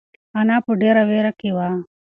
انا 0.39 0.57
په 0.65 0.71
ډېره 0.81 1.03
وېره 1.09 1.31
کې 1.39 1.49
وه. 1.55 1.67